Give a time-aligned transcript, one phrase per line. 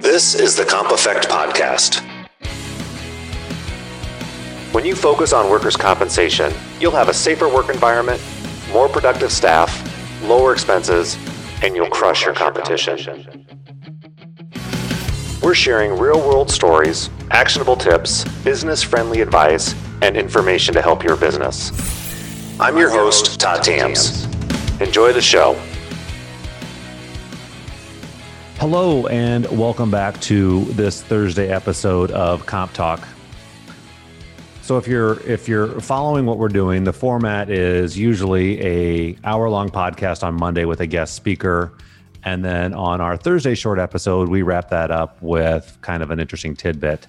[0.00, 2.02] This is the Comp Effect Podcast.
[4.72, 8.20] When you focus on workers' compensation, you'll have a safer work environment,
[8.70, 9.72] more productive staff,
[10.22, 11.16] lower expenses,
[11.62, 13.46] and you'll crush your competition.
[15.42, 21.16] We're sharing real world stories, actionable tips, business friendly advice, and information to help your
[21.16, 21.72] business.
[22.60, 24.26] I'm your host, Todd Thams.
[24.80, 25.58] Enjoy the show.
[28.68, 33.06] Hello, and welcome back to this Thursday episode of Comp Talk.
[34.62, 39.48] So if you're if you're following what we're doing, the format is usually a hour
[39.48, 41.74] long podcast on Monday with a guest speaker,
[42.24, 46.18] and then on our Thursday short episode, we wrap that up with kind of an
[46.18, 47.06] interesting tidbit.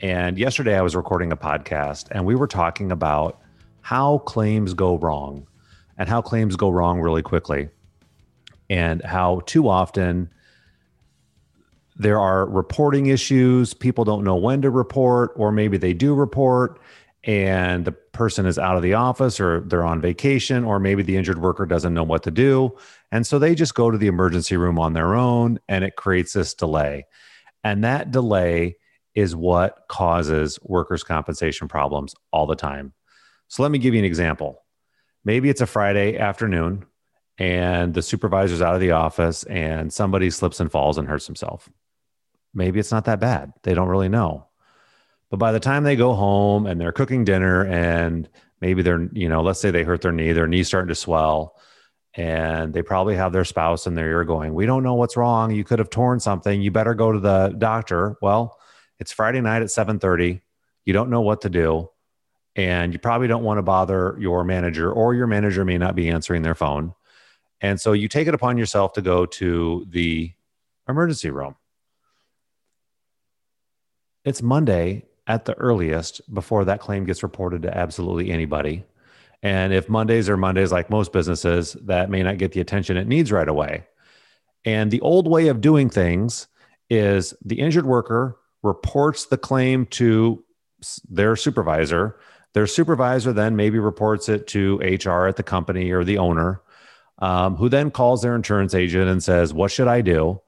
[0.00, 3.40] And yesterday, I was recording a podcast, and we were talking about
[3.80, 5.48] how claims go wrong,
[5.98, 7.68] and how claims go wrong really quickly,
[8.70, 10.30] and how too often
[11.96, 13.72] there are reporting issues.
[13.72, 16.80] People don't know when to report, or maybe they do report
[17.26, 21.16] and the person is out of the office or they're on vacation, or maybe the
[21.16, 22.76] injured worker doesn't know what to do.
[23.10, 26.34] And so they just go to the emergency room on their own and it creates
[26.34, 27.06] this delay.
[27.62, 28.76] And that delay
[29.14, 32.92] is what causes workers' compensation problems all the time.
[33.48, 34.62] So let me give you an example.
[35.24, 36.84] Maybe it's a Friday afternoon
[37.38, 41.70] and the supervisor's out of the office and somebody slips and falls and hurts himself
[42.54, 43.52] maybe it's not that bad.
[43.62, 44.46] They don't really know.
[45.30, 48.28] But by the time they go home and they're cooking dinner and
[48.60, 51.56] maybe they're, you know, let's say they hurt their knee, their knee's starting to swell,
[52.14, 55.50] and they probably have their spouse in their ear going, We don't know what's wrong.
[55.50, 56.62] You could have torn something.
[56.62, 58.16] You better go to the doctor.
[58.22, 58.56] Well,
[59.00, 60.40] it's Friday night at 7:30.
[60.84, 61.90] You don't know what to do.
[62.54, 66.08] And you probably don't want to bother your manager, or your manager may not be
[66.08, 66.94] answering their phone.
[67.60, 70.32] And so you take it upon yourself to go to the
[70.88, 71.56] emergency room
[74.24, 78.84] it's Monday at the earliest before that claim gets reported to absolutely anybody.
[79.42, 83.06] And if Mondays are Mondays, like most businesses, that may not get the attention it
[83.06, 83.86] needs right away.
[84.64, 86.46] And the old way of doing things
[86.88, 90.42] is the injured worker reports the claim to
[91.08, 92.18] their supervisor.
[92.54, 96.62] Their supervisor then maybe reports it to HR at the company or the owner,
[97.18, 100.40] um, who then calls their insurance agent and says, What should I do?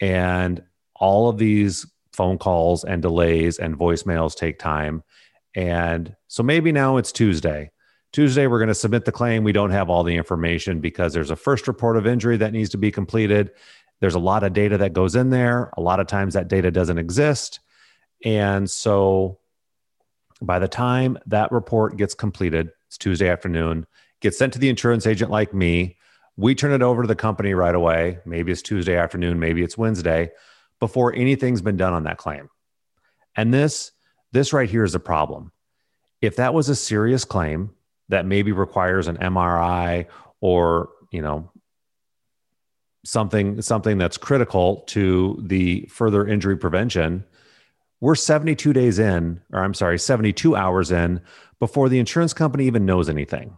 [0.00, 0.62] And
[0.94, 1.86] all of these
[2.18, 5.04] phone calls and delays and voicemails take time.
[5.54, 7.70] And so maybe now it's Tuesday.
[8.12, 9.44] Tuesday, we're going to submit the claim.
[9.44, 12.70] We don't have all the information because there's a first report of injury that needs
[12.70, 13.52] to be completed.
[14.00, 15.70] There's a lot of data that goes in there.
[15.76, 17.60] A lot of times that data doesn't exist.
[18.24, 19.38] And so
[20.42, 23.86] by the time that report gets completed, it's Tuesday afternoon,
[24.20, 25.98] gets sent to the insurance agent like me.
[26.36, 28.18] We turn it over to the company right away.
[28.26, 30.32] Maybe it's Tuesday afternoon, maybe it's Wednesday
[30.80, 32.48] before anything's been done on that claim.
[33.36, 33.92] And this
[34.32, 35.52] this right here is a problem.
[36.20, 37.70] If that was a serious claim
[38.08, 40.06] that maybe requires an MRI
[40.40, 41.50] or, you know,
[43.04, 47.24] something something that's critical to the further injury prevention,
[48.00, 51.20] we're 72 days in, or I'm sorry, 72 hours in
[51.58, 53.56] before the insurance company even knows anything.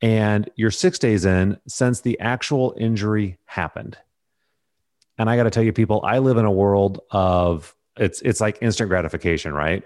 [0.00, 3.96] And you're 6 days in since the actual injury happened.
[5.18, 8.40] And I got to tell you, people, I live in a world of it's it's
[8.40, 9.84] like instant gratification, right?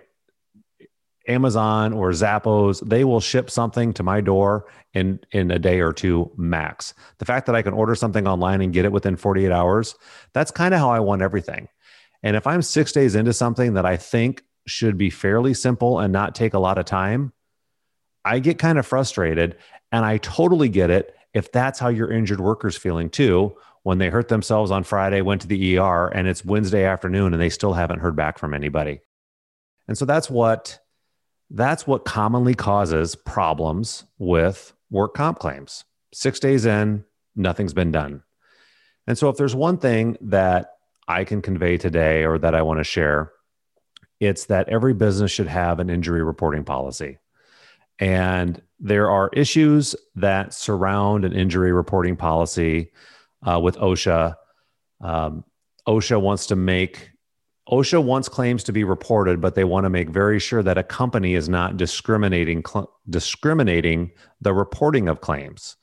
[1.28, 5.92] Amazon or Zappos, they will ship something to my door in in a day or
[5.92, 6.94] two max.
[7.19, 9.97] The fact that I can order something online and get it within 48 hours,
[10.32, 11.69] that's kind of how I want everything.
[12.22, 16.12] And if I'm 6 days into something that I think should be fairly simple and
[16.12, 17.32] not take a lot of time,
[18.25, 19.56] I get kind of frustrated
[19.93, 24.08] and I totally get it if that's how your injured worker's feeling too when they
[24.08, 27.72] hurt themselves on Friday, went to the ER, and it's Wednesday afternoon and they still
[27.72, 28.98] haven't heard back from anybody.
[29.86, 30.80] And so that's what
[31.50, 35.84] that's what commonly causes problems with work comp claims.
[36.12, 37.04] 6 days in,
[37.36, 38.25] nothing's been done.
[39.06, 40.72] And so if there's one thing that
[41.06, 43.31] I can convey today or that I want to share,
[44.19, 47.19] it's that every business should have an injury reporting policy.
[48.00, 52.90] And there are issues that surround an injury reporting policy
[53.43, 54.35] uh, with OSHA.
[55.00, 55.44] Um,
[55.87, 57.11] OSHA wants to make
[57.71, 60.85] OSHA wants claims to be reported, but they want to make very sure that a
[60.85, 65.77] company is not discriminating cl- discriminating the reporting of claims.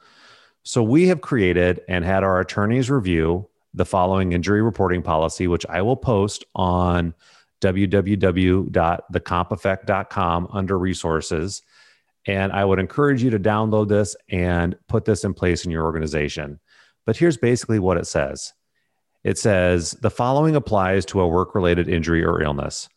[0.63, 5.65] So we have created and had our attorneys review the following injury reporting policy, which
[5.67, 7.13] I will post on
[7.61, 11.61] www.thecompeffect.com under resources.
[12.25, 15.83] And I would encourage you to download this and put this in place in your
[15.83, 16.61] organization.
[17.05, 18.53] But here's basically what it says
[19.23, 22.89] It says the following applies to a work related injury or illness.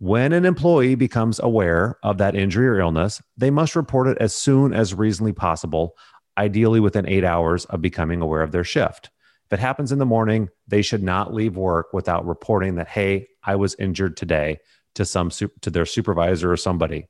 [0.00, 4.32] When an employee becomes aware of that injury or illness, they must report it as
[4.32, 5.96] soon as reasonably possible,
[6.36, 9.10] ideally within eight hours of becoming aware of their shift.
[9.46, 13.26] If it happens in the morning, they should not leave work without reporting that, hey,
[13.42, 14.58] I was injured today
[14.94, 17.06] to some to their supervisor or somebody.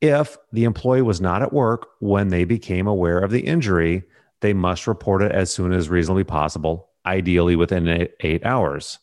[0.00, 4.04] If the employee was not at work when they became aware of the injury,
[4.40, 8.98] they must report it as soon as reasonably possible, ideally within eight, hours.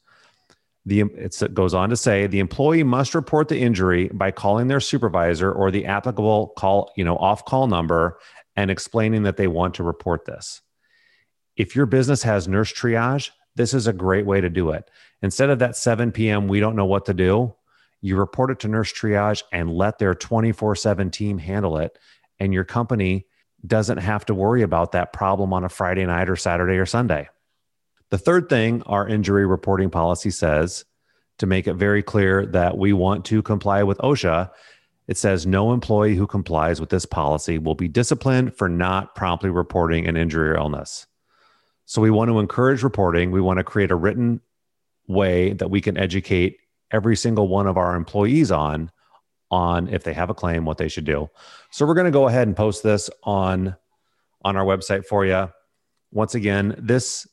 [0.86, 4.80] The, it goes on to say the employee must report the injury by calling their
[4.80, 8.20] supervisor or the applicable call, you know, off call number
[8.56, 10.62] and explaining that they want to report this.
[11.58, 14.90] If your business has nurse triage, this is a great way to do it.
[15.22, 17.56] Instead of that 7 p.m., we don't know what to do,
[18.02, 21.98] you report it to nurse triage and let their 24 7 team handle it.
[22.40, 23.26] And your company
[23.68, 27.30] doesn't have to worry about that problem on a Friday night or Saturday or Sunday.
[28.10, 30.86] The third thing our injury reporting policy says
[31.40, 34.52] to make it very clear that we want to comply with OSHA,
[35.08, 39.50] it says no employee who complies with this policy will be disciplined for not promptly
[39.50, 41.08] reporting an injury or illness.
[41.86, 43.32] So we want to encourage reporting.
[43.32, 44.42] We want to create a written
[45.08, 46.58] way that we can educate
[46.92, 48.92] every single one of our employees on
[49.52, 51.30] on if they have a claim what they should do.
[51.72, 53.76] So we're going to go ahead and post this on
[54.44, 55.52] on our website for you.
[56.12, 57.28] Once again, this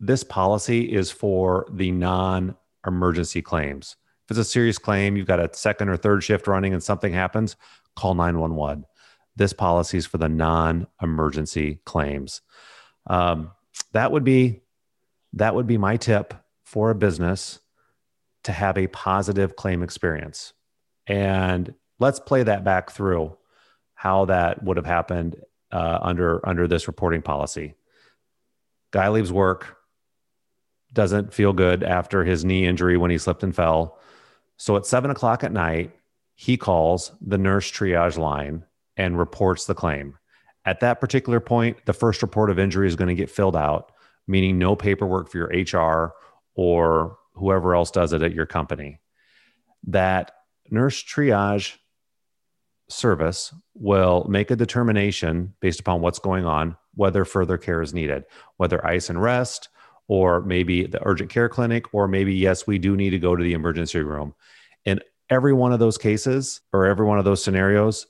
[0.00, 2.56] this policy is for the non
[2.86, 3.96] emergency claims.
[4.24, 7.12] If it's a serious claim, you've got a second or third shift running and something
[7.12, 7.56] happens,
[7.96, 8.84] call 911.
[9.36, 12.42] This policy is for the non emergency claims.
[13.06, 13.52] Um,
[13.92, 14.62] that would be
[15.34, 16.34] that would be my tip
[16.64, 17.60] for a business
[18.44, 20.52] to have a positive claim experience.
[21.08, 23.36] And let's play that back through
[23.94, 25.36] how that would have happened
[25.72, 27.74] uh, under under this reporting policy.
[28.92, 29.76] Guy leaves work,
[30.92, 33.98] doesn't feel good after his knee injury when he slipped and fell.
[34.56, 35.92] So at seven o'clock at night,
[36.34, 38.64] he calls the nurse triage line
[38.96, 40.14] and reports the claim.
[40.64, 43.92] At that particular point, the first report of injury is going to get filled out,
[44.26, 46.14] meaning no paperwork for your HR
[46.54, 49.00] or whoever else does it at your company.
[49.84, 50.32] That
[50.70, 51.76] nurse triage
[52.88, 58.24] service will make a determination based upon what's going on whether further care is needed,
[58.56, 59.68] whether ice and rest,
[60.08, 63.44] or maybe the urgent care clinic, or maybe, yes, we do need to go to
[63.44, 64.34] the emergency room.
[64.84, 65.00] In
[65.30, 68.06] every one of those cases or every one of those scenarios,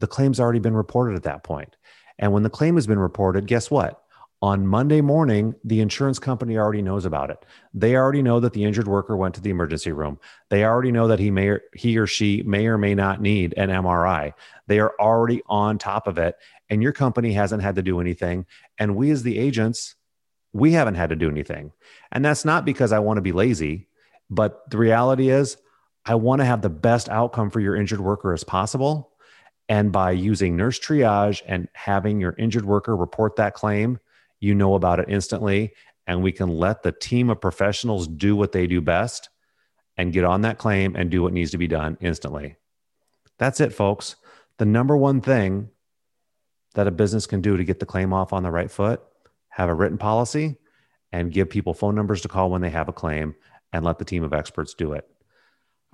[0.00, 1.76] the claim's already been reported at that point.
[2.18, 4.03] And when the claim has been reported, guess what?
[4.44, 7.46] On Monday morning, the insurance company already knows about it.
[7.72, 10.20] They already know that the injured worker went to the emergency room.
[10.50, 13.54] They already know that he may or, he or she may or may not need
[13.56, 14.34] an MRI.
[14.66, 16.36] They are already on top of it
[16.68, 18.44] and your company hasn't had to do anything
[18.76, 19.94] and we as the agents
[20.52, 21.72] we haven't had to do anything.
[22.12, 23.88] And that's not because I want to be lazy,
[24.28, 25.56] but the reality is
[26.04, 29.10] I want to have the best outcome for your injured worker as possible.
[29.70, 34.00] And by using nurse triage and having your injured worker report that claim,
[34.44, 35.72] you know about it instantly.
[36.06, 39.30] And we can let the team of professionals do what they do best
[39.96, 42.56] and get on that claim and do what needs to be done instantly.
[43.38, 44.16] That's it, folks.
[44.58, 45.70] The number one thing
[46.74, 49.00] that a business can do to get the claim off on the right foot
[49.48, 50.56] have a written policy
[51.12, 53.34] and give people phone numbers to call when they have a claim
[53.72, 55.08] and let the team of experts do it.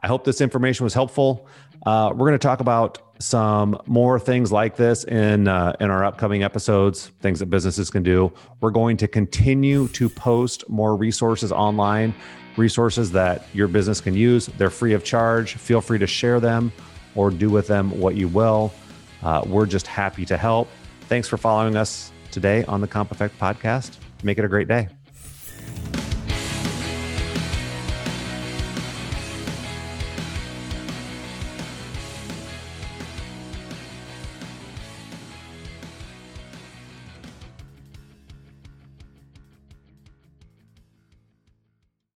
[0.03, 1.47] I hope this information was helpful.
[1.85, 6.05] Uh, we're going to talk about some more things like this in uh, in our
[6.05, 7.12] upcoming episodes.
[7.21, 8.33] Things that businesses can do.
[8.61, 12.15] We're going to continue to post more resources online,
[12.57, 14.47] resources that your business can use.
[14.47, 15.55] They're free of charge.
[15.55, 16.73] Feel free to share them
[17.15, 18.73] or do with them what you will.
[19.23, 20.69] Uh, we're just happy to help.
[21.03, 23.99] Thanks for following us today on the Comp Effect podcast.
[24.23, 24.89] Make it a great day.